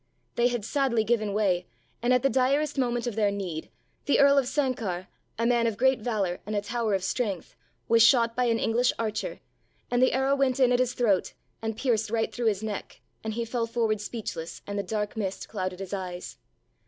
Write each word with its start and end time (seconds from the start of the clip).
They 0.33 0.47
had 0.47 0.65
sadly 0.65 1.03
given 1.03 1.31
way 1.31 1.67
and 2.01 2.11
at 2.11 2.23
the 2.23 2.29
direst 2.31 2.75
moment 2.75 3.05
of 3.05 3.15
their 3.15 3.29
need 3.29 3.69
the 4.05 4.19
Earl 4.19 4.39
of 4.39 4.47
Sanquhar, 4.47 5.07
a 5.37 5.45
man 5.45 5.67
of 5.67 5.77
great 5.77 5.99
valour 5.99 6.39
and 6.43 6.55
a 6.55 6.61
tower 6.61 6.95
of 6.95 7.03
strength, 7.03 7.55
was 7.87 8.01
shot 8.01 8.35
by 8.35 8.45
an 8.45 8.57
English 8.57 8.91
archer 8.97 9.41
and 9.91 10.01
the 10.01 10.13
arrow 10.13 10.35
went 10.35 10.59
in 10.59 10.71
at 10.71 10.79
his 10.79 10.95
throat 10.95 11.33
and 11.61 11.77
pierced 11.77 12.09
right 12.09 12.33
through 12.33 12.47
his 12.47 12.63
neck 12.63 12.99
and 13.23 13.35
he 13.35 13.45
fell 13.45 13.67
forward 13.67 14.01
speechless 14.01 14.63
and 14.65 14.79
the 14.79 14.81
dark 14.81 15.15
mist 15.15 15.47
clouded 15.47 15.79
his 15.79 15.93
eyes. 15.93 16.39